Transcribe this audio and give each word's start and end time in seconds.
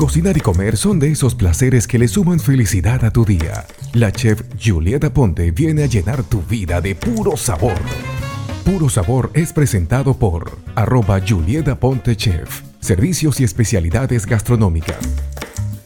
Cocinar 0.00 0.34
y 0.34 0.40
comer 0.40 0.78
son 0.78 0.98
de 0.98 1.12
esos 1.12 1.34
placeres 1.34 1.86
que 1.86 1.98
le 1.98 2.08
suman 2.08 2.40
felicidad 2.40 3.04
a 3.04 3.10
tu 3.10 3.26
día. 3.26 3.66
La 3.92 4.10
chef 4.10 4.40
Julieta 4.58 5.12
Ponte 5.12 5.50
viene 5.50 5.82
a 5.82 5.86
llenar 5.88 6.22
tu 6.22 6.40
vida 6.40 6.80
de 6.80 6.94
puro 6.94 7.36
sabor. 7.36 7.78
Puro 8.64 8.88
Sabor 8.88 9.30
es 9.34 9.52
presentado 9.52 10.16
por 10.16 10.56
arroba 10.74 11.20
Julieta 11.20 11.78
Ponte 11.78 12.16
Chef. 12.16 12.62
Servicios 12.80 13.40
y 13.40 13.44
especialidades 13.44 14.24
gastronómicas. 14.24 14.96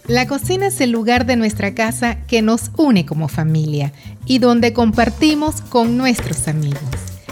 La 0.07 0.29
cocina 0.29 0.69
es 0.69 0.81
el 0.81 0.93
lugar 0.93 1.27
de 1.27 1.35
nuestra 1.35 1.75
casa 1.75 2.19
que 2.29 2.41
nos 2.41 2.71
une 2.77 3.05
como 3.05 3.27
familia 3.27 3.93
y 4.27 4.39
donde 4.39 4.73
compartimos 4.73 5.61
con 5.61 5.97
nuestros 5.97 6.47
amigos. 6.47 6.79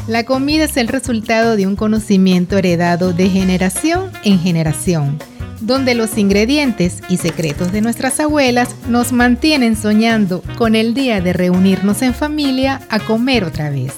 La 0.09 0.25
comida 0.25 0.65
es 0.65 0.77
el 0.77 0.89
resultado 0.89 1.55
de 1.55 1.69
un 1.69 1.77
conocimiento 1.77 2.59
heredado 2.59 3.13
de 3.13 3.29
generación 3.29 4.11
en 4.25 4.41
generación 4.41 5.21
donde 5.67 5.95
los 5.95 6.19
ingredientes 6.19 6.99
y 7.09 7.17
secretos 7.17 7.73
de 7.73 7.81
nuestras 7.81 8.21
abuelas 8.21 8.75
nos 8.89 9.13
mantienen 9.13 9.77
soñando 9.77 10.43
con 10.59 10.75
el 10.75 10.95
día 10.95 11.21
de 11.21 11.33
reunirnos 11.33 12.03
en 12.03 12.15
familia 12.15 12.81
a 12.91 13.01
comer 13.01 13.45
otra 13.45 13.71
vez. 13.71 13.93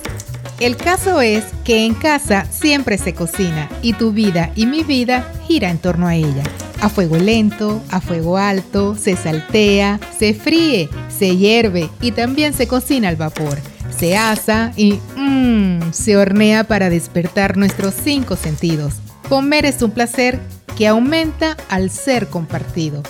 El 0.60 0.76
caso 0.76 1.20
es 1.20 1.44
que 1.64 1.84
en 1.84 1.94
casa 1.94 2.46
siempre 2.50 2.96
se 2.96 3.12
cocina 3.12 3.68
y 3.82 3.94
tu 3.94 4.12
vida 4.12 4.52
y 4.54 4.66
mi 4.66 4.84
vida 4.84 5.32
gira 5.46 5.70
en 5.70 5.78
torno 5.78 6.06
a 6.06 6.14
ella. 6.14 6.44
A 6.80 6.88
fuego 6.88 7.16
lento, 7.16 7.82
a 7.90 8.00
fuego 8.00 8.38
alto, 8.38 8.94
se 8.94 9.16
saltea, 9.16 9.98
se 10.16 10.34
fríe, 10.34 10.88
se 11.08 11.36
hierve 11.36 11.90
y 12.00 12.12
también 12.12 12.52
se 12.52 12.68
cocina 12.68 13.08
al 13.08 13.16
vapor. 13.16 13.58
Se 13.98 14.16
asa 14.16 14.72
y 14.76 15.00
mmm, 15.16 15.92
se 15.92 16.16
hornea 16.16 16.64
para 16.64 16.90
despertar 16.90 17.56
nuestros 17.56 17.94
cinco 18.04 18.36
sentidos. 18.36 18.94
Comer 19.28 19.64
es 19.64 19.82
un 19.82 19.92
placer 19.92 20.40
que 20.76 20.88
aumenta 20.88 21.56
al 21.68 21.90
ser 21.90 22.28
compartido. 22.28 23.02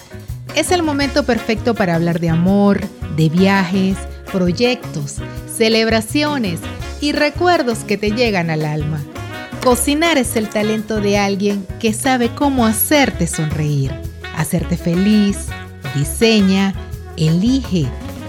Es 0.55 0.70
el 0.70 0.82
momento 0.82 1.24
perfecto 1.24 1.74
para 1.74 1.95
hablar 1.95 2.20
de 2.20 2.30
amor, 2.30 2.80
de 3.16 3.28
viajes, 3.28 3.97
proyectos, 4.30 5.16
celebraciones 5.52 6.61
y 7.00 7.12
recuerdos 7.12 7.80
que 7.80 7.97
te 7.97 8.11
llegan 8.11 8.50
al 8.50 8.64
alma. 8.64 9.00
Cocinar 9.62 10.19
es 10.19 10.36
el 10.36 10.48
talento 10.48 11.00
de 11.00 11.19
alguien 11.19 11.66
que 11.80 11.92
sabe 11.92 12.34
cómo 12.34 12.66
hacerte 12.66 13.27
sonreír, 13.27 13.92
hacerte 14.36 14.77
feliz, 14.77 15.46
diseña, 15.94 16.74
elige, 17.17 17.86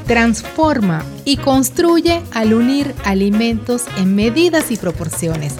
transforma 0.07 1.03
y 1.25 1.37
construye 1.37 2.21
al 2.33 2.53
unir 2.53 2.93
alimentos 3.03 3.83
en 3.97 4.15
medidas 4.15 4.71
y 4.71 4.77
proporciones, 4.77 5.55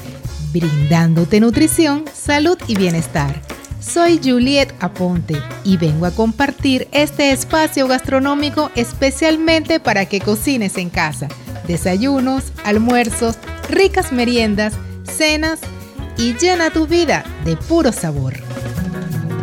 brindándote 0.53 1.39
nutrición, 1.39 2.05
salud 2.13 2.57
y 2.67 2.75
bienestar. 2.75 3.41
Soy 3.85 4.19
Juliet 4.21 4.73
Aponte 4.79 5.41
y 5.63 5.77
vengo 5.77 6.07
a 6.07 6.11
compartir 6.11 6.87
este 6.91 7.31
espacio 7.31 7.87
gastronómico 7.87 8.71
especialmente 8.75 9.79
para 9.79 10.07
que 10.07 10.19
cocines 10.19 10.77
en 10.77 10.89
casa. 10.89 11.27
Desayunos, 11.67 12.51
almuerzos, 12.63 13.37
ricas 13.69 14.11
meriendas, 14.11 14.73
cenas 15.03 15.59
y 16.17 16.33
llena 16.33 16.71
tu 16.71 16.87
vida 16.87 17.23
de 17.45 17.55
puro 17.55 17.91
sabor. 17.91 18.33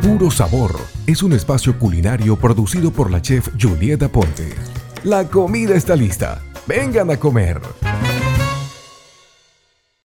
Puro 0.03 0.33
Sabor 0.33 0.81
es 1.07 1.23
un 1.23 1.33
espacio 1.33 1.79
culinario 1.79 2.37
producido 2.37 2.91
por 2.91 3.13
la 3.13 3.23
chef 3.23 3.48
Julieta 3.61 4.07
Aponte. 4.07 4.53
La 5.05 5.25
comida 5.25 5.77
está 5.77 5.95
lista. 5.95 6.43
Vengan 6.67 7.13
a 7.13 7.17
comer. 7.17 7.61